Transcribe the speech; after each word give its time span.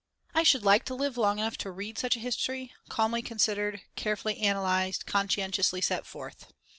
I 0.33 0.41
should 0.41 0.63
like 0.63 0.83
to 0.85 0.95
live 0.95 1.15
long 1.15 1.37
enough 1.37 1.57
to 1.59 1.69
read 1.69 1.99
such 1.99 2.15
a 2.15 2.19
history, 2.21 2.73
calmly 2.89 3.21
considered, 3.21 3.81
carefully 3.95 4.39
analysed, 4.41 5.05
conscientiously 5.05 5.81
set 5.81 6.07
forth. 6.07 6.47